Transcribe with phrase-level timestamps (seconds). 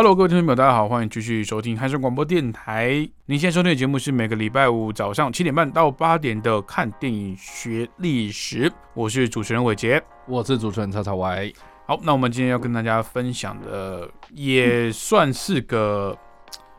[0.00, 3.06] Hello，各位听众朋友，大家好，欢迎继续收听汉声广播电台。
[3.26, 10.02] 您现在收听的节目是每个礼拜五早上七点半到八点的《看电影学历史》，我是主持人伟杰。
[10.26, 11.52] 我是主持人叉叉 Y。
[11.86, 16.16] 好，那我们今天要跟大家分享的也算是个，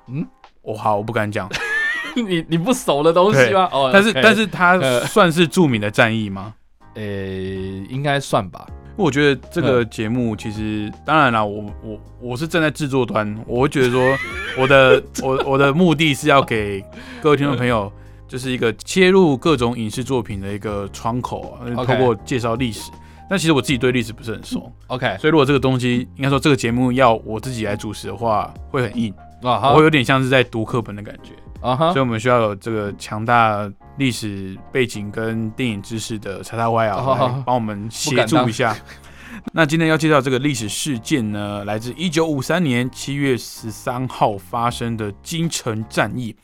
[0.08, 0.28] 嗯，
[0.64, 1.48] 我、好，我不敢讲，
[2.18, 3.70] 你你不熟的东西吗？
[3.72, 6.56] 哦， 但是但是它呃算是著名的战役吗？
[6.96, 8.66] 呃、应该算吧。
[9.02, 14.18] 我觉得这个节目其实，当然啦，我我我是站在制作端，我会觉得说，
[14.58, 16.84] 我的我我的目的是要给
[17.22, 17.92] 各位听众朋友，
[18.28, 22.92] 就是一个切入各种影视作品的一个窗口啊透过介绍历史。
[23.30, 31.32] 但其实我自己对历史不是很熟，OK，所以如果这个东西，应该说这个节目要我自己来主持的话，会很硬，我会有点像是在读课本的感觉。
[31.62, 38.76] 啊哈所以，我们需要有这个强大历史背景跟电影知识的叉叉 Y 啊，帮我们协助一下。
[39.54, 46.36] 那今天要介绍这个历史事件呢，来自一九五三年七月十三号发生的京城战役。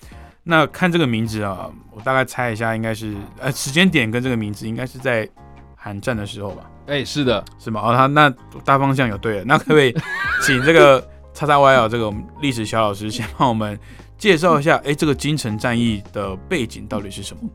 [0.44, 5.28] 那看这个名字啊，我大概猜一下，应该是呃时间点跟这个名字应该是在
[5.76, 7.82] 韩战的时候吧，哎、是的，是吗？
[7.84, 9.94] 哦，他那大方向有对了，那可不可以
[10.42, 13.78] 请这个叉叉 Y 啊，这个我们历史小老师先帮我们
[14.18, 17.50] 介绍一下，哎、这个京城战役的背景到底是什么？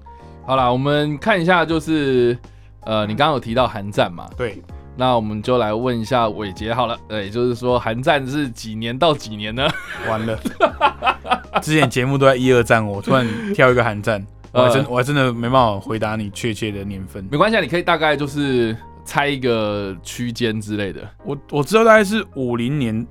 [0.47, 2.37] 好啦，我们看一下，就是
[2.85, 4.29] 呃，你刚刚有提到韩战嘛？
[4.37, 4.61] 对，
[4.97, 9.69] 那我们就来问一下伟杰好了，呃，也就是说韩战是几年到几年呢？
[10.09, 10.39] 完了，
[11.63, 17.27] 之前节目都在一二战，我突然挑一个韩战， 我还真呃我还真的没办法回答你确切的年份。
[17.31, 23.07] 没关系，啊，你可以大概就是猜一个区间之类的我我知道大概是五零年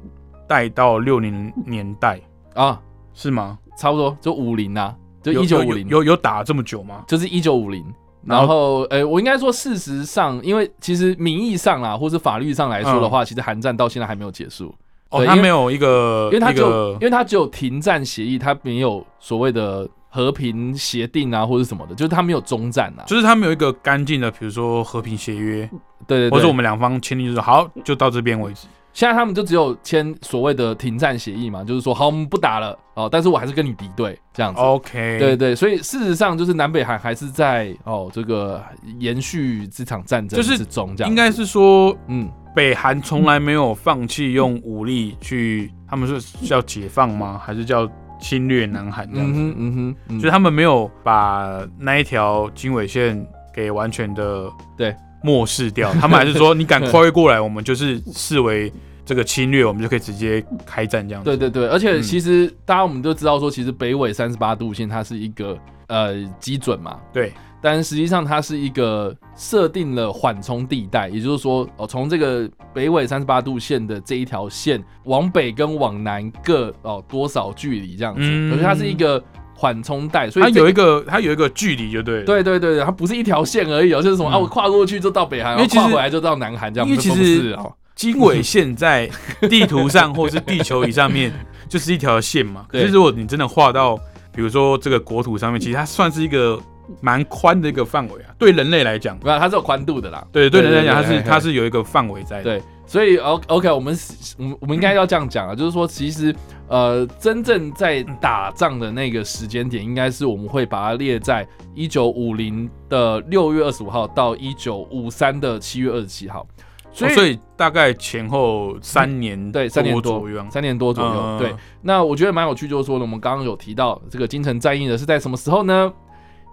[0.47, 2.19] 代到六零年代，
[2.55, 2.79] 啊，
[3.13, 3.57] 是吗？
[3.77, 7.03] 差不多就五零啊，就一九五零，有有打这么久吗？
[7.07, 7.83] 就是一九五零。
[8.23, 14.71] 然然后，呃，我应该说，事实上，因为其实名义上啦，或是法律上来说的话，其实韩战到现在还没有结束，
[15.09, 23.01] 哦，他没有一个因为他只有，因为他只有停战协议，他没有所谓的和平协定啊，或者什么的，就是他没有中战啊。
[23.07, 25.67] 就是他没有一个干净的，比如说和平协约，
[26.05, 28.67] 对对对，或者我们两方签订就是好，就到这边为止。
[28.93, 34.59] 现在他们就只有签所谓的停战协议嘛，就是说好，我们不打了哦，但是我还是跟你敌对这样子。
[34.61, 38.61] OK，对对，所以事实上就是南北韩还是在哦这个
[38.99, 47.41] 延续这场战争就是之中，这样应该是说嗯北韩从来没有放弃用武力去，他们是叫解放吗？
[47.41, 49.39] 还是叫侵略南韩这样子？
[49.39, 58.71] 嗯哼嗯哼，嗯就是他们没有把那一条经纬线给完全的对漠视掉，他们还是说你敢 跨越过来，我们就是视为
[59.05, 61.29] 这个侵略，我们就可以直接开战这样子。
[61.29, 62.01] 对对对，而且嗯。
[62.01, 67.31] 其实大家我们都知道说，其实北纬三十八度线它是一个呃基准嘛，对。
[67.63, 78.49] 但实际上它是一个设定了缓冲地带，也就是说，哦，从这个北纬三十八度线的这一条线往北跟往南各哦多少距离这样子，嗯。
[78.49, 79.23] 可是它是一个
[79.61, 82.23] 缓冲带，所以它有一个它有一个距离，就对。
[82.23, 89.07] 对对对对，它不是一条线而已哦，就是什么、嗯啊，我跨过去就到北韩，然后因为跨回来就到南韩这样，因为其实是哦，经纬线在
[89.47, 91.31] 地图上或是地球仪上面
[91.69, 92.65] 就是一条线嘛。
[92.67, 93.95] 可对是如果你真的画到，
[94.33, 96.59] 比如说这个国土上面，其实它算是一个
[96.99, 98.33] 蛮宽的一个范围啊。
[98.39, 100.25] 对人类来讲，没有，它是有宽度的啦。
[100.31, 102.43] 对对人类来讲，它是它是有一个范围在的。
[102.43, 103.97] 对，所以 O OK，我们
[104.37, 106.35] 我们我们应该要这样讲啊，就是说，其实
[106.67, 116.45] 呃，真正在打仗的那个时间点，应该是我们会把它列在一九五零的六月二十五号到一九五三的七月二十七号，
[116.91, 120.45] 所以,、大概前后三年对三年多左右。
[120.51, 121.13] 三年多左右。
[121.15, 125.93] 嗯对，那我觉得蛮有趣，就是说呢，我们刚刚有提到这个金城战役呢是在什么时候呢？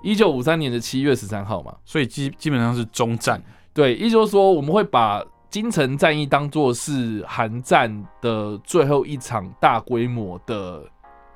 [0.05, 1.75] 一九五三年的七月十三号嘛。
[1.85, 3.43] 所以基基本上是中战。
[3.75, 7.91] 对，也就是说，我们会把京城战役当做是韩战
[8.21, 10.83] 的最后一场大规模的，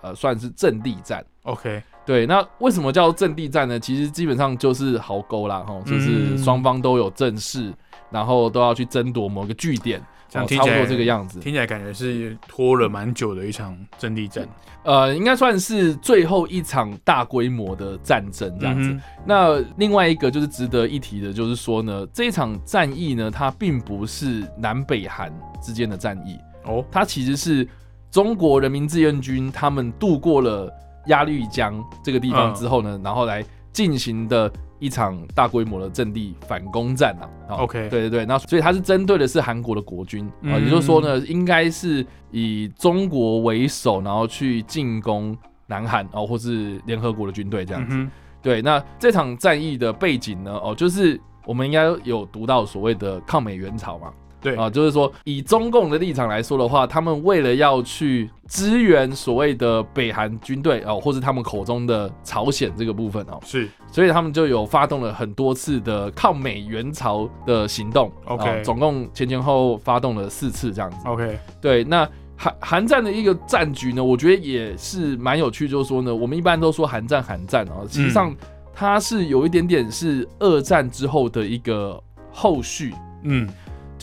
[0.03, 1.25] 呃，算是阵地战。
[1.45, 3.81] OK，对，那为什么叫阵地战呢？
[3.81, 7.73] 其实基本上就是壕沟啦，哈，就是嗯双方都有阵势，
[8.11, 10.01] 然后都要去争夺某个据点，
[10.33, 11.39] 这样听起来哦差不多这个样子。
[11.41, 14.49] 听起来感觉是拖了蛮久的一场阵地战。
[14.85, 18.89] 呃，应该算是最后一场大规模的战争这样子。
[18.89, 27.69] 嗯那另外一个就是值得一提的，就是说呢，这一场战役呢，它并不是南北韩之间的战役，哦，它其实是
[28.11, 30.69] 中国人民志愿军他们渡过了
[31.07, 34.53] 鸭绿江这个地方之后呢，然后来进行的
[34.83, 37.25] 一场大规模的阵地反攻战啊。
[37.49, 45.37] 哦 OK 对对对，那所以它是针对的是韩国的国军啊，嗯也就是说呢，应该是以中国为首，然后去进攻
[45.67, 47.95] 南韩哦，或是联合国的军队这样子。
[47.97, 48.11] 嗯，
[48.43, 50.53] 对，那这场战役的背景呢？
[50.53, 54.13] 哦，就是我们应该有读到所谓的抗美援朝嘛。
[54.43, 54.57] 对。
[54.57, 63.69] 啊，就是说以中共的立场来说的话，他们为了要去支援所谓的北韩军队哦，或是他们口中的朝鲜这个部分哦，是。
[63.91, 68.11] 所以他们就有发动了很多次的抗美援朝的行动。
[68.25, 70.97] OK 哦总共前前后后发动了四次这样子。
[71.07, 78.35] OK，对，那韩韩战的一个战局呢，我觉得也是蛮有趣，就是说呢，我们一般都说韩战韩战哦，实际上
[78.75, 82.03] 它是有一点点是二战之后的一个
[82.33, 83.47] 后续，嗯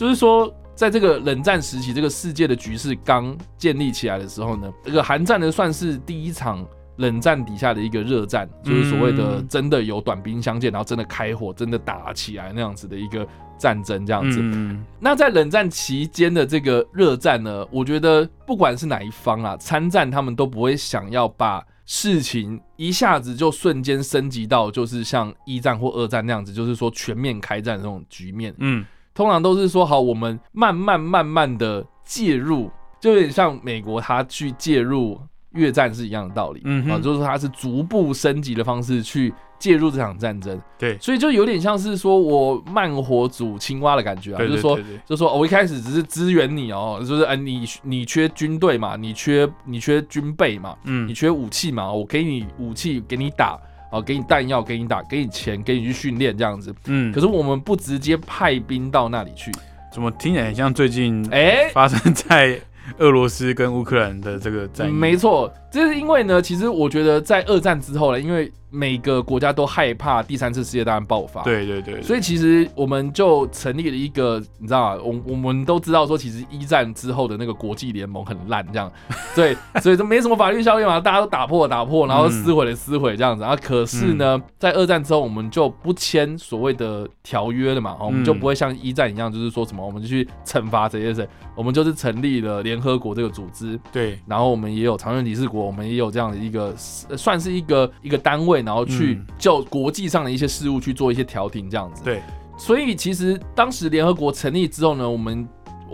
[0.00, 0.52] 就是说。
[0.72, 6.66] 在这个冷战时期，这个世界的局势刚建立起来的时候呢，这个韩战呢算是第一场
[6.96, 14.38] 冷战底下的一个热战，就是所谓的嗯真的有短兵相见，然后真的开火，真的打起来那样子的一个战争这样子。
[14.40, 28.54] 嗯那在冷战期间的这个热战呢，我觉得不管是哪一方啊，参战他们都不会想要把事情一下子就瞬间升级到就是像一战或二战那样子，就是说全面开战的那种局面。
[28.60, 28.82] 嗯
[29.14, 32.70] 通常都是说好，我们慢慢慢慢的介入，
[33.00, 35.20] 就有点像美国他去介入
[35.52, 36.62] 越战是一样的道理。
[36.64, 40.58] 嗯啊，就是说它是逐步升级的方式去介入这场战争。
[40.78, 53.58] 对所以就有点像是说我慢火煮青蛙的感觉啊，就是说就说、哦我一开始只是支援你哦，就是呃你你缺军队嘛，你缺你缺军备嘛，嗯你嗯缺武器嘛，我给你武器给你打，
[53.90, 56.74] 啊，给你弹药给你打，给你钱给你去训练这样子。
[56.86, 59.50] 嗯，可是我们不直接派兵到那里去，
[59.92, 62.58] 怎么听起来很像最近哎、发生在
[62.98, 64.92] 俄罗斯跟乌克兰的这个战役？
[64.92, 78.90] 没错，这是因为呢，其实我觉得在二战之后呢，因为每个国家都害怕第三次世界大战爆发，对对对，所以其实我们就成立了一个，你知道吗，我我们都知道说，其实一战之后的那个国际联盟很烂，这样，
[79.34, 83.56] 对，所以就没什么法律效力嘛，大家都打破了打破，然后撕毁了撕毁这样子啊。
[83.56, 94.16] 可是呢，在二战之后，我们就不签所谓的条约了嘛，哦我们就不会像一战一样，就是说什么我们就去惩罚谁谁谁，我们就是成立了联合国这个组织，对。
[94.26, 96.74] 然后我们也有常任理事国，我们也有这样的一个
[97.08, 102.02] 呃算是一个一个单位，然后去嗯就国际上的一些事务去做一些调停这样子。
[102.04, 102.22] 对，
[102.58, 105.48] 所以其实当时联合国成立之后呢，我们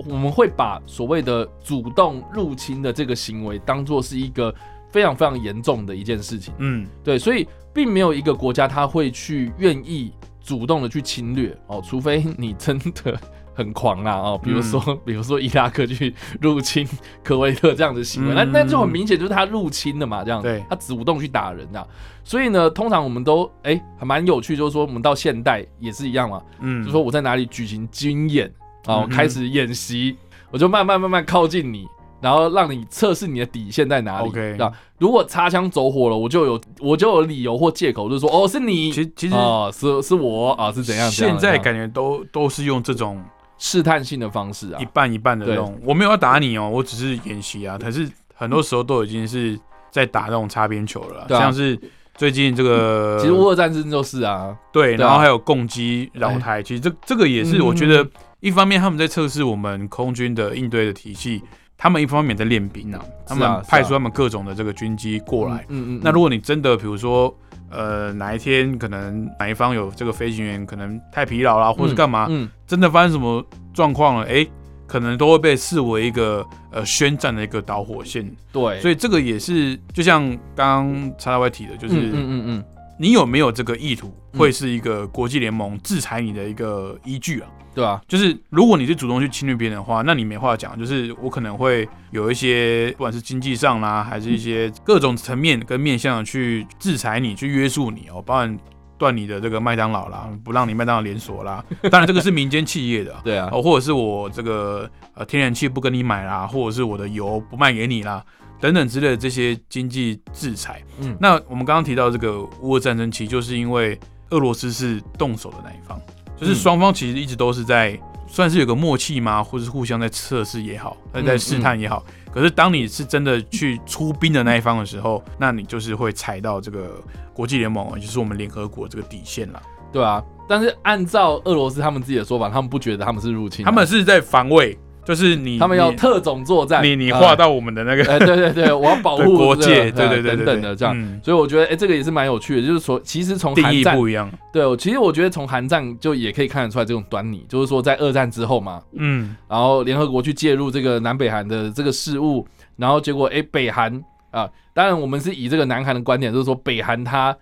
[0.09, 4.55] 我们会把所谓的主动入侵的这个行为当做是一个
[4.91, 6.53] 非常非常严重的一件事情。
[6.59, 13.19] 嗯对，所以并没有一个国家他会去愿意主动的去侵略哦，除非你真的
[13.57, 16.87] 很狂啦哦，比如说、 比如说伊拉克去入侵
[17.25, 21.85] 科威特这样的行为，那、嗯那就很明显就是他入侵了嘛，这样子对，他主动去打人啊。
[22.23, 28.47] 所以呢，通常我们都哎、还蛮有趣，就是说我们到现代也是一样嘛，嗯，就说我在哪里举行军演
[28.85, 29.09] 啊，我嗯。
[29.09, 30.17] 开始演习，
[30.51, 31.87] 我就慢慢慢慢靠近你，
[32.21, 34.29] 然后让你测试你的底线在哪里。
[34.29, 41.09] OK 啊，如果擦枪走火了，我就有我就有理由或借口，就是说哦是你，其实其实哦是是我啊是怎样？
[41.11, 43.23] 怎样现在感觉都都是用这种
[43.59, 44.81] 试探性的方式啊。
[44.81, 47.79] 一，半一半的这种，我没有要打你哦，我只是演习啊。
[47.79, 49.59] 可是很多时候都已经是
[49.91, 51.79] 在打那种擦边球了像是
[52.15, 58.09] 最近这个，其实乌俄战争就是啊，对，然后还有攻击扰台，其实这这个也是嗯我觉得
[58.41, 61.43] 一方面他们在测试我们空军的应对的体系，
[61.77, 65.65] 他们一方面在练兵啊，他们派出他们各种的这个军机过来。
[65.69, 67.37] 嗯嗯，那如果你真的比如说。
[67.71, 73.45] 呃，哪一天可能哪一方有这个飞行员可能太疲劳啦，或是干嘛，嗯真的发生什么
[73.75, 74.47] 状况了，哎、
[74.87, 78.25] 可能都会被视为一个呃宣战的一个导火线。
[78.53, 80.23] 对，所以这个也是，就像
[80.55, 82.65] 刚刚叉叉 Y 提的，就嗯是嗯嗯嗯，
[82.99, 87.49] 你有没有这个意图，嗯会是一个国际联盟制裁你的一个依据啊。
[87.75, 90.79] 对啊，就是如果你是主动去侵略别人的话，那你没话讲。
[90.79, 98.59] 就是我可能会有一些，不管是经济上啦，还是一些各种层面跟面向去制裁你，去约束你哦，包含
[98.97, 101.63] 断你的这个麦当劳啦， 不让你麦当劳连锁啦。
[101.91, 108.25] 当然这个是民间企业的啊， 对啊，哦，或者是我这个呃天然气不跟你买啦，或者是我的油不卖给你啦，
[108.61, 110.83] 等等之类的这些经济制裁。
[111.01, 113.99] 嗯那我们刚刚提到这个乌俄战争，其实就是因为
[114.31, 116.01] 俄罗斯是动手的那一方，
[116.37, 122.05] 就是双方其实一直都是在算是有个默契吗，或者是互相在测试也好，在在试探也好。
[122.33, 127.01] 可是当你是真的去出兵的那一方的时候，那你就是会踩到这个
[127.33, 129.63] 国际联盟，也就是我们联合国这个底线了。
[129.93, 134.77] 对啊，但是按照俄罗斯他们自己的说法，他们不觉得他们是入侵，他们是在防卫。
[135.07, 152.47] 就是你，他们要特种作战，你你划到我们的那个， 哎，对对对，我要保护国界，对对对等等的这样，所以我觉得，哎，这个也是蛮有趣的，就是说，其实从定义不一样，对，其实我觉得从韩战就也可以看得出来这种端倪，就是说在二战之后嘛，嗯，然后联合国去介入这个南北韩的这个事务，
[152.77, 157.37] 然后结果，哎，北韩啊，当然我们是以这个南韩的观点，就是说北韩它。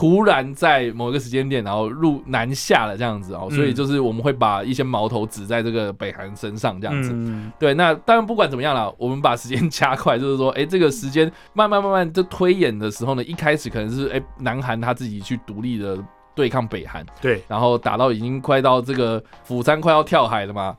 [0.00, 7.14] 突然在某一个时间点，然后入南下了这样子哦，所以就是我们会把一些矛头指在这个北韩身上这样子。
[7.58, 15.98] 对，那当然不管怎么样了，我们把时间加快，就是说，哎，这个时间慢慢慢慢就推演的时候呢，一开始可能是哎南韩他自己去独立的
[16.34, 20.74] 对抗北韩，对，然后打到已经快到这个釜山快要跳海了嘛，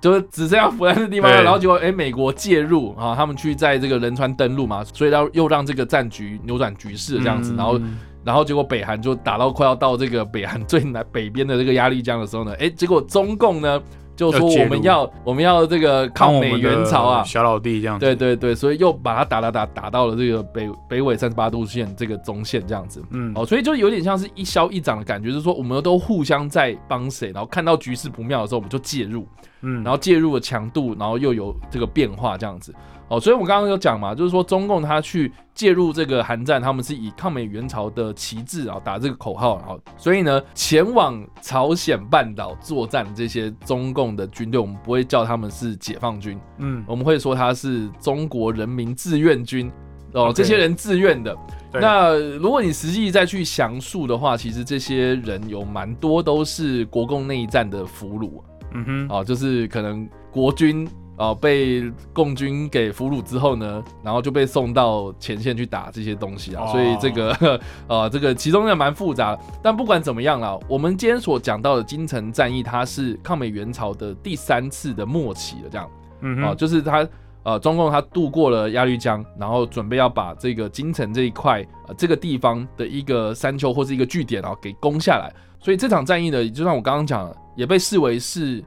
[0.00, 7.80] 就是只剩下釜山的地方了，然后结果哎美国介入啊，他们去在这个仁川登陆嘛，所以要又让这个战局扭转局势这样子，然后。
[8.24, 13.80] 然后结果北韩就打到快要到这个北韩最南北边的这个鸭绿江的时候呢，哎，结果中共呢
[14.16, 18.06] 就说我们要我们要这个抗美援朝啊，小老弟这样子。
[18.06, 23.02] 对对对，所以又把它打打打打到了这个北北纬三十八度线这个中线这样子。
[23.10, 29.26] 嗯，哦，所以就有点像是一消一长的感觉，就是说我们都互相在帮谁，然后看到局势不妙的时候，我们就介入。
[29.62, 32.72] 嗯，然后介入的强度，然后又有这个变化这样子。
[33.14, 49.70] 哦，所以我刚刚有讲嘛，就是说中共他去介入这个韩战，他们是以抗美援朝的旗帜啊打这个口号，然后所以呢，前往朝鲜半岛作战这些中共的军队，我们不会叫他们是解放军，嗯，我们会说他是中国人民志愿军
[50.12, 51.36] 哦，这些人自愿的。
[51.72, 58.42] 那如果你实际再去详述的话，其实这些人有蛮多都是国共内战的俘虏，
[58.72, 60.88] 嗯哼，哦，就是可能国军。
[61.16, 69.38] 哦，被共军给俘虏之后呢，然后就被送到前线去打这些东西啊，所以这个 呃，这个其中也蛮复杂。
[69.62, 75.88] 但不管怎么样啦，我们今天所讲到的金城战役，它是抗美援朝的第三次的末期了，这样，
[76.20, 77.06] 嗯，啊，就是他
[77.44, 85.32] 呃，中共他渡过了鸭绿江，然后准备要把这个金城这一块呃这个地方的一个山丘或是一个据点啊给攻下来。
[85.60, 88.64] 所以这场战役呢，就像我刚刚讲，也被视为是。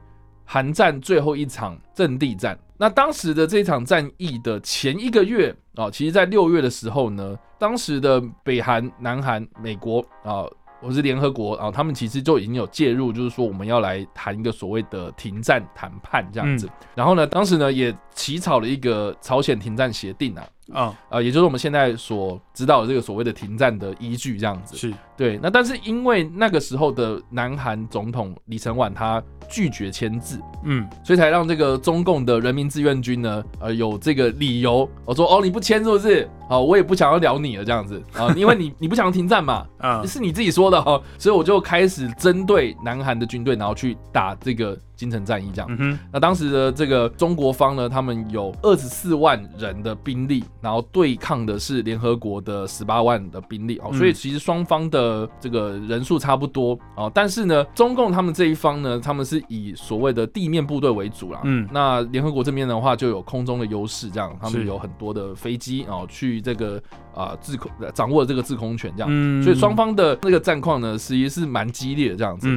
[0.50, 10.48] 韩战最后一场阵地战，那当时的这场战役的前一个月啊，其实在六月的时候呢，当时的北韩、南韩、美国啊，
[10.80, 16.66] 我是联合国啊，他们其实就已经有介入，就是说我们要来谈一个所谓的停战谈判这样子。
[16.94, 24.76] 然后呢，当时呢也起草了一个朝鲜停战协定啊，啊啊，也就是我们现在所知道的这个所谓的停战的依据这样子。
[24.76, 25.38] 是对。
[25.40, 29.22] 那但是因为那个时候的南韩总统李承晚他。
[29.50, 36.28] 拒绝签字，嗯，所以才让这个中共的人民志愿军呢，呃，有这个理由，我说哦，你不签是不是？
[36.50, 44.78] 好，我也不想要聊你了，这样子啊， 因为你你不想停战嘛，啊，是你自己说的哈，所以我就开始针对南韩的军队，然后去打这个。
[44.98, 66.82] 金城战役这样，那当时的这个中国方呢，他们有二十四万人的兵力，然后对抗的是联合国的十八万的兵力哦，所以其实双方的这个人数差不多哦，但是呢，中共他们这一方呢，他们是以所谓的地面部队为主啦，嗯，那联合国这边的话就有空中的优势，这样他们有很多的飞机哦，去这个
[67.14, 72.48] 啊制空掌握这个制空权这样，所以双方的那个战况呢，实际是蛮激烈的这样子。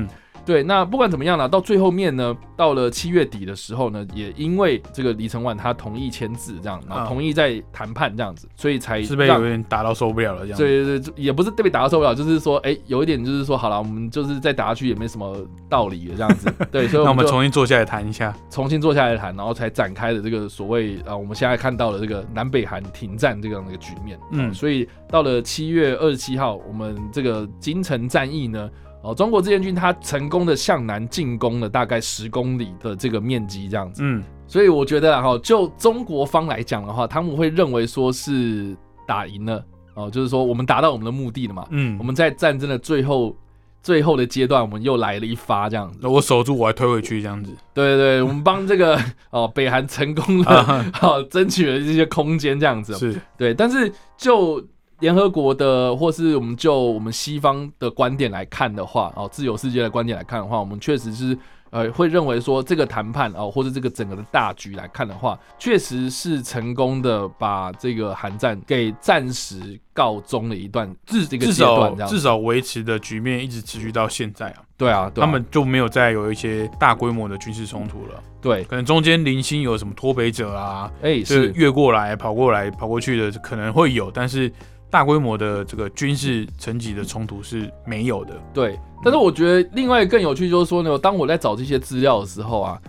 [0.45, 10.57] 对，那不管怎么样呢，到最后面呢，到了七月底的时候呢，也因为这个李承晚他同意签字这样，然后同意在谈判这样子，所以才是被有点打到受不了了这样。
[10.57, 15.38] 对对对，也不是特别打到受不了，就是说，哎，有一点就是说，好了，我们就是再打下去也没什么
[15.69, 16.51] 道理的这样子。
[16.71, 24.19] 对，所以那我们重新坐下来谈一下，重新坐下来谈，然后才展开的这个所谓啊，我们现在看到的这个南北韩停战这样的一个局面。
[24.31, 28.69] 嗯，所以到了七月二十七号，我们这个金城战役呢。
[29.03, 34.03] 哦，中国志愿军他成功的向南进攻了大概十公里的这个面积，这样子。
[34.05, 38.77] 嗯，所以我觉得哈，就中国方来讲的话，他们会认为说是
[39.08, 39.65] 打赢了
[39.96, 41.65] 哦，就是说我们达到我们的目的了嘛。
[41.72, 43.36] 嗯，我们在战争的最后
[43.81, 45.98] 最后的阶段，我们又来了一发这样子。
[46.00, 47.51] 那我守住，我还推回去这样子。
[47.74, 49.00] 对对对，我们帮这个
[49.31, 52.93] 哦北韩成功了好争取了这些空间这样子。
[52.93, 54.63] 是对，但是就。
[55.01, 61.38] 联合国的，或是我们就我们西方的观点来看的话，哦，自由世界的观点来看的话，我们确实是
[61.72, 78.22] 呃，会认为说这个谈判哦，或者这个整个的大局来看的话，确实是成功的把这个韩战给暂时告终了一段至这个至阶段至少维持的局面一直持续到现在啊，对啊，他们就没有再有一些大规模的军事冲突了。
[78.39, 84.51] 对，可能中间零星有什么脱北者啊，哎、就是越过来、跑过来、跑过去的可能会有，但是
[84.91, 88.36] 大规模的这个军事层级的冲突是没有的。
[88.53, 92.79] 对，但是我觉得另外更有趣就是说呢，当我在找这些资料的时候啊，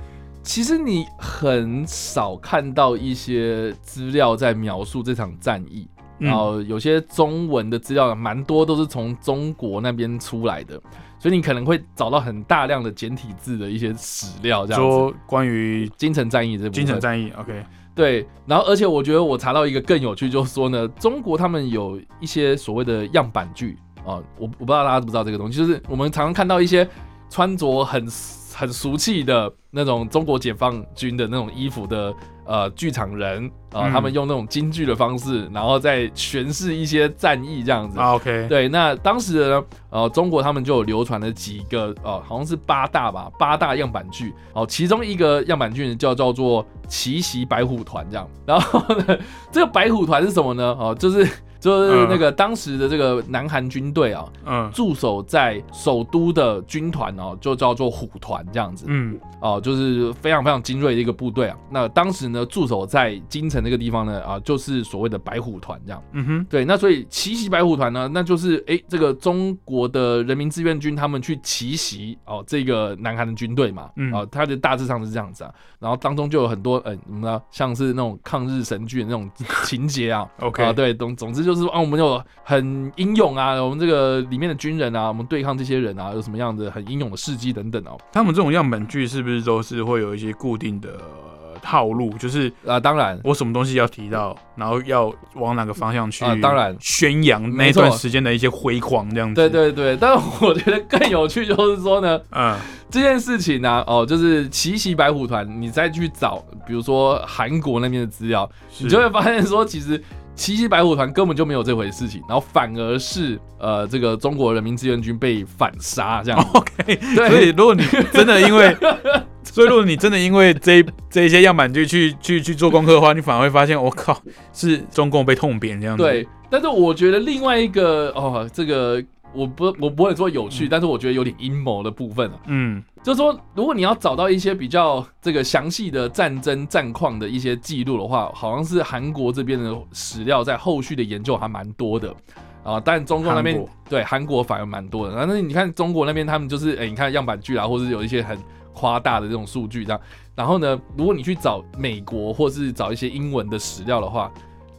[0.42, 5.88] 其实你很少看到一些资料在描述这场战役。
[6.18, 10.80] 嗯然后有些中文的资料蛮多都是从中国那边出来的，
[11.18, 14.86] 所以你可能会找到很大量的简体字的一些史料，这样子。
[14.88, 26.88] 说关于京城战役这部分京城战役，OK，对，然后而且我觉得我查到一个更有趣，就是说呢，中国他们有一些所谓的样板剧啊，我我不知道大家知不知道这个东西，就是我们常常看到一些
[27.32, 28.06] 穿着很
[28.54, 37.98] 很俗气的那种中国解放军的那种衣服的呃剧场人啊、嗯他们用那种京剧的方式，然后再诠释一些战役这样子。
[37.98, 49.18] 啊，OK，对，那当时呢，呃，中国他们就有流传了几个，呃，好像是八大吧，八大样板剧，哦、其中一个样板剧呢叫叫做奇袭白虎团这样，然后呢，
[49.50, 50.76] 这个白虎团是什么呢？
[50.78, 51.26] 哦、就是
[51.62, 54.70] 就是那个当时的这个南韩军队啊，嗯。
[54.72, 59.16] 驻守在首都的军团哦，就叫做虎团这样子，嗯。
[59.40, 61.56] 哦，就是非常非常精锐的一个部队啊。
[61.70, 66.02] 那当时呢，驻守在京城那个地方呢，啊，就是所谓的白虎团这样。
[66.12, 74.12] 嗯哼，对，那所以奇袭白虎团呢，那就是哎，这个中国的人民志愿军他们去奇袭哦，这个南韩的军队嘛，嗯。
[74.12, 79.30] 啊，它的大致上是这样子啊，然后当中就有很多嗯，什么呢，像是那种抗日神剧的那种
[79.64, 80.28] 情节啊。
[80.40, 92.10] OK 啊，对，总总之就是啊，我们有很英勇啊，我们这个里面的军人啊，我们对抗这些人啊，有什么样的很英勇的事迹等等哦，他们这种样本剧是不是都是会有一些固定的呃套路？
[92.18, 93.18] 就是啊，当然。
[93.24, 99.34] 我什么东西要提到，然后要往哪个方向去啊当然宣扬那没错段时间的一些辉煌，这样子。
[99.34, 102.56] 对，对对，但是我觉得更有趣就是说呢，嗯
[102.90, 108.46] 这件事情呢、哦，就是奇袭白虎团，你再去找，比如说韩国那边的资料，
[108.80, 110.02] 你就会发现说，其实
[110.34, 116.40] 奇袭白虎团根本就没有这回事情，然后反而是呃，这个中国人民志愿军被反杀这样。
[116.54, 118.76] OK， 对所以如果你真的因为，
[119.44, 124.20] 所以如果你真的因为这这一些样板剧去去去做功课的话，你反而会发现，我靠，
[124.52, 126.02] 是中共被痛扁这样子。
[126.02, 129.02] 对，但是我觉得另外一个哦，这个
[129.34, 142.14] 我不我不会说有趣，但是我觉得有点阴谋的部分啊，嗯就是说，如果你要找到一些比较这个详细的战争战况的一些记录的话，好像是韩国这边的史料在后续的研究还蛮多的
[142.62, 142.78] 啊。
[142.78, 145.16] 但中共那边对韩国反而蛮多的。
[145.16, 148.38] 但是你看中国那边，他们就是哎、你看样板剧啊，或者是有一些很
[148.72, 150.00] 夸大的这种数据这样。
[150.36, 154.32] 然后呢，如果你去找美国或是找一些英文的史料的话，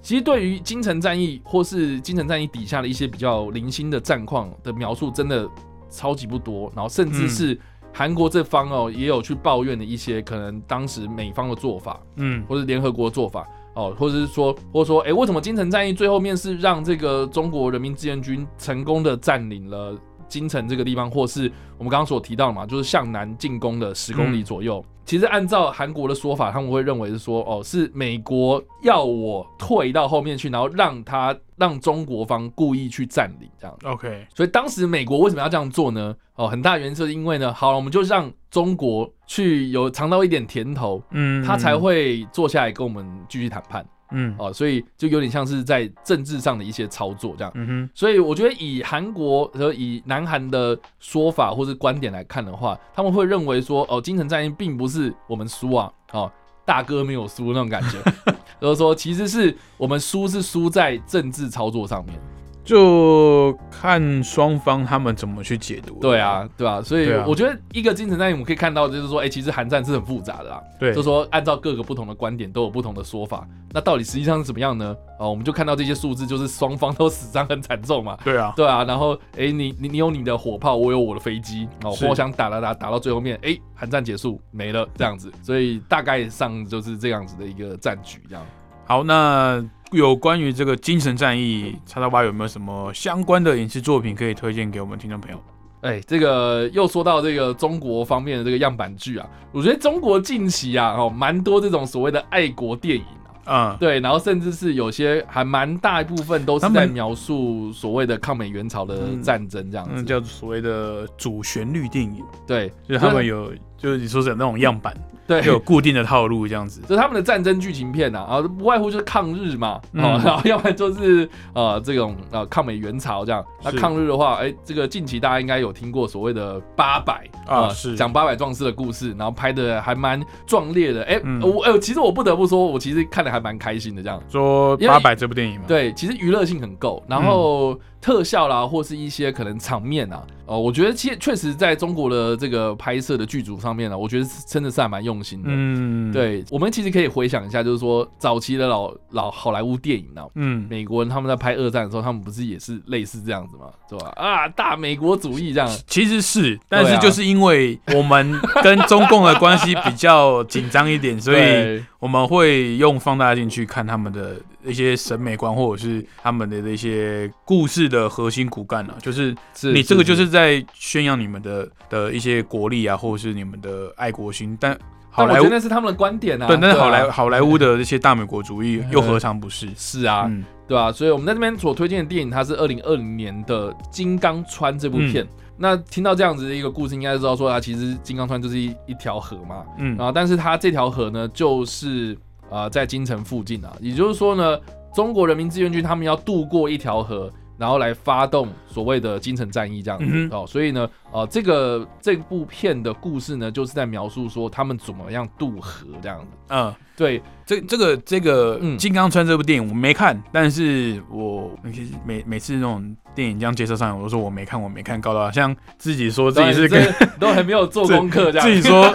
[0.04, 5.50] 其实对于金城战役或是金城战役底下的一些比较零星的战况的描述，真的
[5.90, 6.70] 超级不多。
[6.76, 7.60] 然后甚至嗯是
[7.94, 24.84] 韩国这方哦，也有去抱怨的一些可能当时美方的做法，嗯或者联合国做法哦，或者是说，或者说，哎，为什么金城战役最后面是让这个中国人民志愿军成功的占领了京城这个地方，或是我们刚刚所提到的嘛，就是向南进攻的十公里嗯左右。
[25.06, 33.78] 其实按照韩国的说法，他们会认为是说，哦，是美国要我退到后面去，然后让他让中国方故意去占领这样。
[33.84, 36.16] ，OK，所以当时美国为什么要这样做呢？
[36.36, 47.52] 哦，很大原因是因为呢，好了，我们就让中国去有尝到一点甜头，嗯，他才会坐下来跟我们继续谈判嗯哦，所以就有点像是在政治上的一些操作这样。
[47.56, 56.32] 嗯哼，所以我觉得以韩国和以南韩的说法或是观点来看的话，他们会认为说，哦，金城战役并不是我们输啊，哦，
[56.66, 57.98] 大哥没有输那种感觉，
[58.62, 62.20] 就是说其实是我们输是输在政治操作上面。
[62.64, 66.00] 就看双方他们怎么去解读。
[66.00, 70.64] 对，啊，对啊，所以我觉得一个精神战役我们可以看到，就是说，哎、其实韩战是很复杂的啦。
[70.80, 74.96] 对，就说按照各个不同的观点都有不同的说法，那到底实际上是怎么样呢？
[75.20, 78.18] 哦，我们就看到这些数字，就是双方都死伤很惨重嘛。
[78.24, 88.46] 对啊，对啊，然后哎，你你你有你的火炮，我有我的飞机，哦，是互相打打打打到最后面，哎，韩战结束没了这样子，所以大概上就是这样子的一个战局这样。
[88.86, 95.40] 好，那有关于这个精神战役，叉叉八有没有什么相关的影视作品可以推荐给我们听众朋友？
[95.82, 103.04] 哎，这个又说到这个中国方面的这个样板剧啊，我觉得中国近期啊，哦，蛮多这种所谓的爱国电影
[103.44, 103.74] 啊。
[103.74, 109.92] 嗯，对，然后甚至是有些还蛮大一部分都是在描述所谓的抗美援朝的战争这样子。
[109.98, 113.54] 嗯，叫所谓的主旋律电影，对，就是他们有
[113.84, 114.96] 就就是你说的那种样板，
[115.28, 116.82] 对，有固定的套路这样子。
[116.88, 123.44] 就他们的战争剧情片呐，啊，不外乎就是抗日嘛，嗯哦，然后要不然就是呃这种呃抗美援朝这样。
[123.62, 131.04] 那抗日的话，哎，这个近期大家应该有听过所谓的八百啊是讲八百壮士的故事，然后拍的还蛮壮烈的。
[131.04, 134.22] 哎，嗯我呃其实我不得不说，我其实看的还蛮开心的这样。
[134.30, 145.50] 说八百这部电影嘛，，对，其实娱乐性很够，然后特效啦，或是一些可能场面啊，哦、我觉得其实确实在中国的这个拍摄的剧组上面呢、我觉得真的是还蛮用心的。
[145.50, 153.66] 嗯，，对，我们其实可以回想一下，就是说早期的老老好莱坞电影啊，嗯，美国人他们在拍二战的时候，他们不是也是类似这样子吗？
[153.90, 154.12] 是吧？
[154.16, 164.36] 啊，大美国主义这样，其实是，但是就是因为我们跟中共的关系比较紧张一点， 所以对我们会用放大镜去看他们的
[164.66, 174.78] 一些审美观，或者是他们的一些故事的核心骨干啊，就是是你这个就是在宣扬你们的的一些国力啊，或者是你们的爱国心，但
[175.14, 176.48] 好莱坞得那是他们的观点啊。
[176.48, 179.70] 对，但是好莱啊好莱坞的这些大美国主义又何尝不是？
[179.78, 185.28] 是啊，嗯对吧、所以我们在这边所推荐的电影，它是二零二零年的《金刚川》这部嗯片。
[185.56, 192.18] 那听到这样子的一个故事，应该知道说啊其实金刚川就是一一条河嘛，嗯然后但是它这条河呢，就是
[192.50, 194.58] 呃在京城附近啊，也就是说呢，
[194.96, 197.30] 中国人民志愿军他们要渡过一条河。
[197.64, 206.28] 然后来发动所谓的京城战役这样子、嗯哦，所以呢，呃，这个这部片的故事呢，就是在描述说他们怎么样渡河这样子。
[206.50, 211.58] 嗯，对，这这个这个嗯《金刚川》这部电影我没看，但是我
[212.06, 218.94] 每每次那种电影这样介绍上来，我都说我没看，我没看，搞得好像自己说自己是跟都还没有做功课这样， 自己说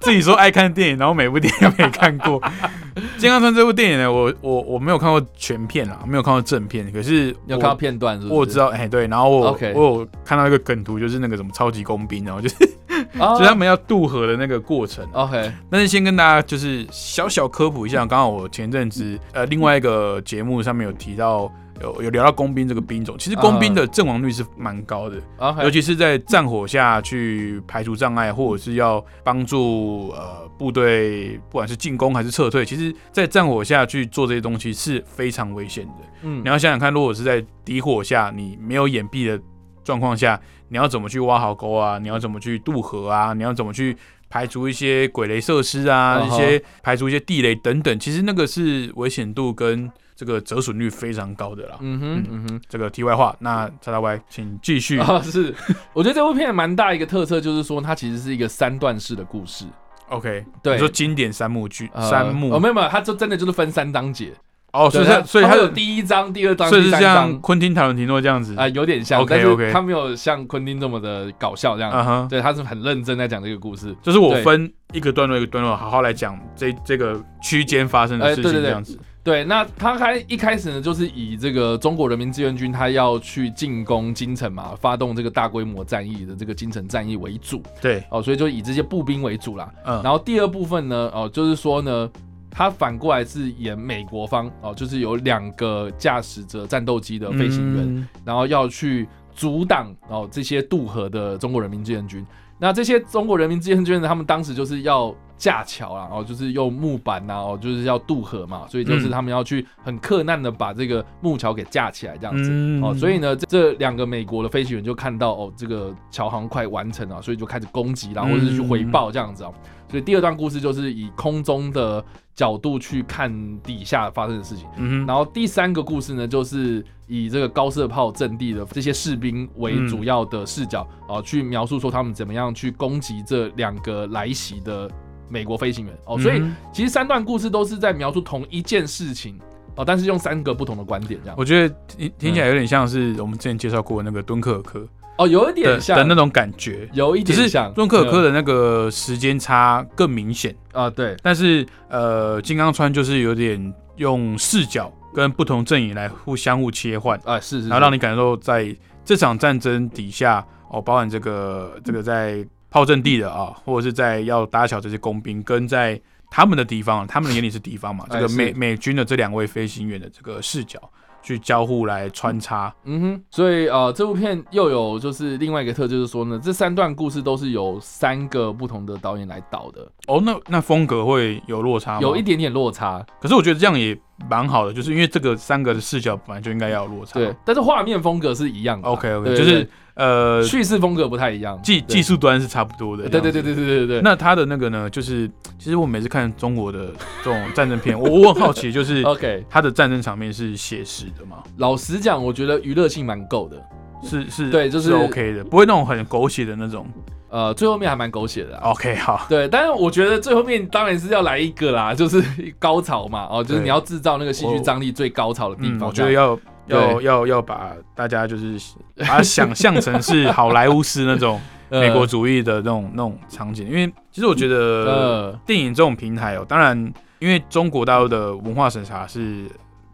[0.00, 2.40] 自己说爱看电影，然后每部电影都没看过。
[3.18, 8.34] 《金刚川》这部电影呢，我我我没有看过全片啊，没有看过正片，可是有看到片段是不是？
[8.34, 12.56] 我知道，哎、对，然后我 OK 我有看到一个梗图，就是那个什么超级工兵，然后就是、
[13.18, 15.04] 哦就是他们要渡河的那个过程。
[15.12, 21.50] OK，但是先跟大家就是小小科普一下，刚好我前阵子呃另外一个节目上面有提到。
[21.80, 25.20] 有有聊到工兵这个兵种，其实工兵的阵亡率是蛮高的，
[25.62, 35.92] 尤其是在战火下去排除障碍，或者是要帮助呃部队，不管是进攻还是撤退，其实，在战火下去做这些东西是非常危险的。
[36.22, 39.42] 嗯你要想想看，如果是在敌火下，你没有掩蔽的
[39.82, 41.98] 状况下，你要怎么去挖壕沟啊？
[41.98, 43.34] 你要怎么去渡河啊？
[43.34, 43.96] 你要怎么去
[44.30, 46.20] 排除一些鬼雷设施啊？
[46.20, 51.76] 一些排除一些地雷等等，其实那个是危险度跟这个折损率非常高的啦。
[51.80, 52.60] 嗯哼，嗯哼。
[52.68, 54.98] 这个题外话，那叉叉 Y 请继续。
[54.98, 55.54] 啊，是，
[55.92, 59.64] 我觉得这部片蛮大一个特色，就是说它其实是一个三段式的故事。
[60.08, 64.32] OK，对你说经典三幕剧，呃三幕哦，没有没有，它就真的就是分三章节。
[64.72, 68.54] 哦，所以它所以它它有有，第一章、第二章、所以是第三像章昆汀塔伦提诺这样子。
[68.56, 71.92] 啊，有点像 OK，但是 OK 它没有像昆汀这么的搞笑这样。
[71.92, 73.96] 嗯哼，对，他是很认真在讲这个故事。
[74.02, 78.98] 就是我分一个段落一个段落，好好来讲这这个区间发生的事情，这样子。
[79.24, 89.72] 对，那他开一开始呢，就是以这个中国人民志愿军他要去进攻京城嘛，发动这个大规模战役的这个京城战役为主对，哦，所以就以这些步兵为主啦。
[89.86, 92.10] 嗯，然后第二部分呢，哦，就是说呢，
[92.50, 102.22] 他反过来是演美国方哦，就是有两个驾驶着战斗机的飞行员，嗯然后要去阻挡哦这些渡河的中国人民志愿军。
[102.58, 112.50] 那这些中国人民志愿军呢，他们当时就是要架桥啦，哦，就是用木板呐，哦，就是要渡河嘛，所以就是嗯他们要去很困难的把这个木桥给架起来这样子。
[112.50, 119.52] 嗯哦，所以呢，这这两个美国的飞行员就看到哦，这个桥好像快完成了，所以就开始攻击啦，嗯或者是去回报这样子哦。
[119.90, 124.66] 所以第二段故事就是以空中的角度去看底下发生的事情。
[124.76, 134.90] 嗯，然后第三个故事呢，就是以这个高射炮阵地的这些士兵为主要的视角啊、去描述说他们怎么样去攻击这两个来袭的
[135.28, 135.94] 美国飞行员。
[136.06, 136.18] 哦。
[136.18, 139.38] 所以嗯其实三段故事都是在描述同一件事情
[139.76, 141.36] 哦，但是用三个不同的观点这样。
[141.38, 145.96] 我觉得听听起来有点像是我们之前介绍过那个敦刻尔克哦，有一点像。
[145.96, 147.72] 的那种感觉，有一点像。
[147.72, 170.80] 敦刻尔克的那个时间差更明显，啊，对，但是呃，金刚川就是有点用视角跟不同阵营来互相互切换，啊是是，然后让你你感受在这场战争底下，哦，包含这个这个在炮阵地的啊，或者是在要搭桥这些工兵，跟在他们的敌方，他们的眼里是敌方嘛，这个美美军的这两位飞行员的这个视角
[171.22, 172.74] 去交互来穿插。
[172.82, 182.00] 嗯哼，所以呃，这部片又有就是另外一个特，就是说呢，这三段故事都是由三个不同的导演来导的，哦，那那风格会有落差吗？
[182.00, 183.96] 有一，点点落差，可是我觉得这样也
[184.28, 187.20] 蛮好的，就是因为这个三个的视角本来就应该要有落差。
[187.20, 188.88] 对，但是画面风格是一样的。
[188.88, 193.08] ，OK 对 OK，对就是呃叙事风格不太一样，技技术端是差不多的。
[193.08, 194.00] 对对对对对对对。
[194.02, 196.88] 那他的那个呢，就是其实我每次看中国的
[197.22, 199.02] 这种战争片，我我很好奇，就是。
[199.06, 201.42] OK，他的战争场面是写实的吗？
[201.58, 203.62] 老实讲，我觉得娱乐性蛮够的。
[204.02, 206.86] 是是，对就是 OK 的，不会那种很狗血的那种。
[207.34, 208.70] 呃，最后面还蛮狗血的、啊。
[208.70, 212.22] OK，好，对，但是我觉得最后面当然是要来一个啦， 就是
[212.60, 215.88] 高潮嘛，哦，就是你要制造那个戏剧张力最高潮的地嗯，方。
[215.88, 218.56] 我觉得要要要要把大家就是
[218.98, 226.76] 把它想象成是好莱坞式那种 呃美国主义的那种那种场景，因为其实我觉得呃电影这种平台哦，当然
[227.18, 229.46] 因为中国大陆的文化审查是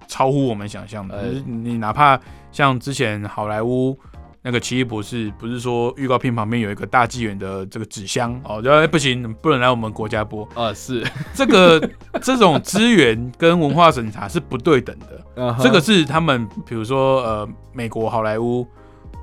[0.06, 2.20] 超乎我们想象的，哎就是你哪怕
[2.52, 3.98] 像之前好莱坞。
[4.42, 10.48] 那个奇异博士不是说预告片旁边有一个大纪元的这个纸箱哦，就、哎不行，不能来我们国家播。
[10.54, 11.80] 呃是， 这个
[12.22, 18.66] 这种资源跟文化审查是不对等的，这个是他们比如说呃美国好莱坞。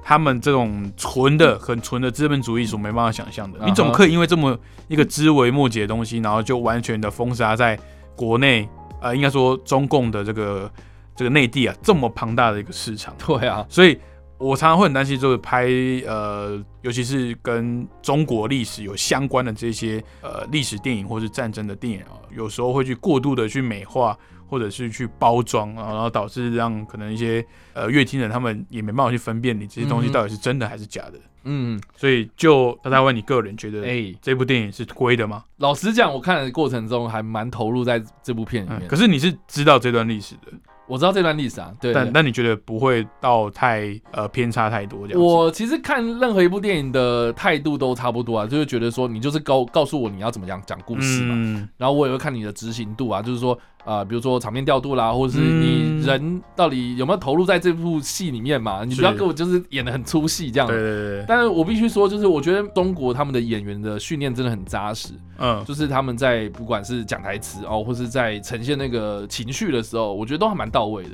[0.10, 7.78] 他们这种纯的、很纯的资本主义所没办法想象的，你怎么可以因为这么一个枝微末节的东西，然后就完全的封杀在
[8.16, 8.70] 国内？
[9.02, 10.72] 呃，应该说中共的这个
[11.14, 14.00] 这个内地啊，这么庞大的一个市场，对啊，所以
[14.40, 15.68] 我常常会很担心，就是拍
[16.06, 31.14] 呃，尤其是跟中国历史有相关的这些呃历史电影或是战争的电影啊，有时候会去过度的去美化，或者是去包装啊，然后导致让可能一些呃乐听人他们也没办法去分辨你这些东西到底是真的还是假的。
[31.50, 35.46] 嗯，所以就大家问你个人觉得哎、这部电影是亏的吗？
[35.58, 38.82] 老实讲，我看的过程中还蛮投入在这部片里面。
[38.82, 40.52] 嗯，可是你是知道这段历史的，
[40.88, 41.94] 我知道这段历史啊，对对。
[41.94, 45.22] 但但你觉得不会到太呃偏差太多这样？
[45.22, 55.62] 我其实看任何一部电影的态度都差不多啊，就是觉得说你就是告告诉我你要怎么样讲故事嘛，嗯，然后我也会看你的执行度啊，就是说啊、呃比如说场面调度啦，或者是嗯。
[55.62, 60.68] 你人到底有没有投入在这部戏里面嘛，你不要给我就是演的很粗戏这样。
[60.68, 60.78] 对。
[60.78, 71.12] 对对对，但是我必须说，就是我觉得中国他们的演员的训练真的很扎实，嗯，就是他们在不管是讲台词哦，或是在呈现那个情绪的时候，我觉得都还蛮到位的。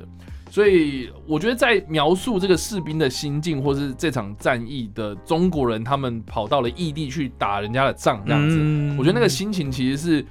[0.51, 8.95] 所以我觉得在描述这个士兵的心境，或是这场战役的中国人，他们跑到了异地去打人家的仗这样子，嗯。
[8.95, 10.25] 我觉得那个心情其实是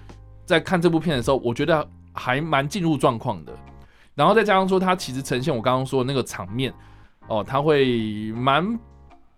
[0.46, 3.52] 在看这部片的时候，我觉得还蛮进入状况的。
[4.14, 6.72] 然后再加上说，它其实呈现我刚刚说的那个场面
[7.28, 8.78] 哦，它会蛮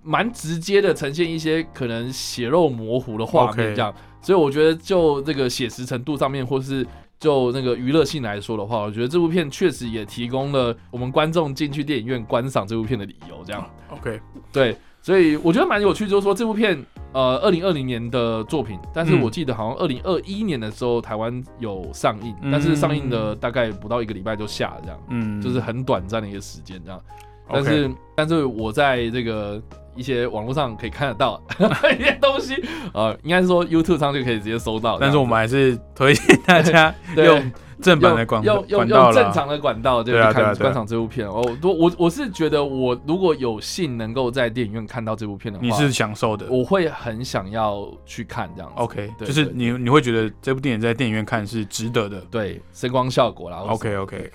[0.02, 3.94] 蛮直接的呈现一些可能血肉模糊的画面这样。
[4.20, 6.86] 所以我觉得就这个写实程度上面，或是
[7.20, 13.42] 就那个娱乐性来说的话，我觉得这部片确实也提供了我们观众进去电影院观赏这部片的理由。
[13.46, 16.82] 这样 OK，对，所以我觉得蛮有趣，就是说这部片
[17.14, 19.22] 呃，二零二零年的作品，但是嗯。
[19.22, 22.50] 我记得好像二零二一年的时候台湾有上映，嗯。
[22.50, 27.00] 但是上映的大概不到一个礼拜就下了，这样嗯，就是很短暂的一个时间这样。
[27.48, 29.62] 但是但是我在这个
[29.94, 31.40] 一些网络上可以看得到
[31.98, 32.54] 一些东西，
[32.92, 34.98] 呃，应该是说 YouTube 上就可以直接搜到。
[34.98, 37.52] 但是我们还是推荐大家 用
[37.82, 41.28] 正版的广用用管道啦用正常的管道就去看观赏这部片。
[41.28, 46.46] 哦，我我我是觉得我如果有幸能够在电影院看到这部片的话，你是享受的。
[46.48, 48.74] 我会很想要去看这样子。
[48.80, 52.20] OK，对就是你你会觉得这部电影在电影院看是值得的。
[52.30, 53.58] 对声光效果啦。
[53.68, 54.30] OK OK，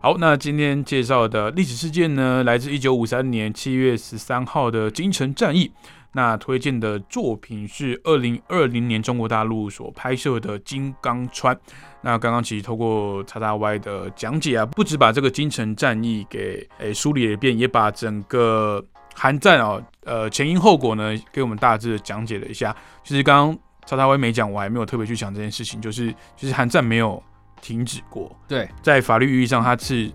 [0.00, 5.72] 好，那今天介绍的历史事件呢，来自一九五三年七月十三号的金城战役。
[6.12, 11.54] 那推荐的作品是二零二零年中国大陆所拍摄的《金刚川》。
[12.02, 18.82] 那刚刚其实透过叉叉 Y 的讲解啊，不止把这个金城战役给诶、梳理了一遍，也把整个
[19.16, 22.74] 韩战哦，呃前因后果呢，给我们大致的讲解了一下。
[23.02, 27.20] 其实刚刚叉叉 Y 没讲，我还没有特别去讲这件事情，就是其实韩战没有
[27.60, 28.68] 停止过，对。
[28.82, 30.10] 在法律意义上它是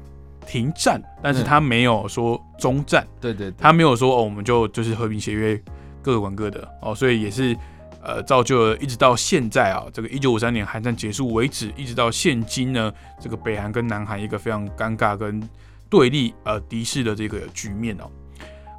[0.45, 5.62] 停战，但是它没有说中战，对对对，它没有说哦，我们就就是和平协约
[6.01, 6.67] 各管各的。
[6.82, 7.56] 哦，所以也是
[8.01, 15.41] 呃造就了一直到现在啊，这个一九五三年韩战结束为止，一直到现今呢，这个北韩跟南韩一个非常尴尬跟
[15.89, 18.10] 对立呃敌视的这个局面哦。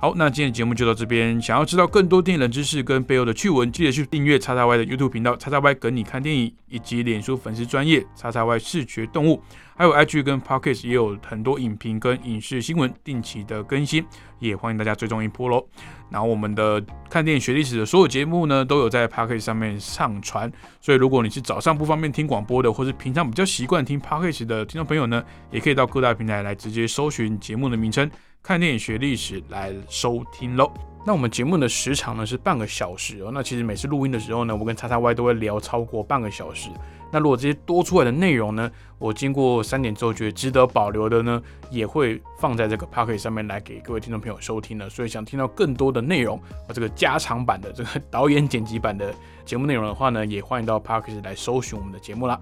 [0.04, 1.40] 好，那今天的节目就到这边。
[1.40, 9.42] 想要知道更多电影冷知识跟背后的趣闻，记得去订阅叉叉 Y 的 YouTube 频道叉叉 Y 跟你看电影，以及脸书粉丝专业叉叉 Y 视觉动物，
[9.74, 14.04] 还有 IG 跟 Pocket 也有很多影评跟影视新闻定期的更新，
[14.40, 15.66] 也欢迎大家追踪一波喽。
[16.10, 28.10] 然后我们的看电影学历史的所有节目呢，都有在 Pocket 上面上传，所以如果你是早上不方便听广播的，或是平常比较习惯听 Pocket 的听众朋友呢，也可以到各大平台来直接搜寻节目的名称。
[28.46, 30.70] 看电影学历史来收听喽。
[31.06, 33.30] 那我们节目的时长呢是半个小时哦。
[33.32, 36.68] 那其实每次录音的时候呢，我跟叉叉 Y 都会聊超过半个小时。
[37.10, 44.90] 那如果这些多出来的内容呢，我经过三点之后觉得值得保留的呢，也会放在这个 p o c k e t 上面来给各位听众朋友收听的。
[44.90, 49.14] 所以想听到更多的内容啊，这个加长版的这个导演剪辑版的
[49.46, 52.38] 节目内容的话呢，也欢迎到 p o c k e t 来搜寻我们的节目啦。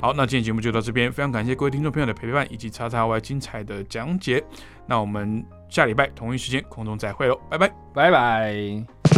[0.00, 4.44] 好，那今天节目就到这边，非常感谢各位听众朋友的陪伴以及叉叉 Y 精彩的讲解。
[4.86, 9.13] 那我们下礼拜同一时间空中再会喽，拜拜，拜拜。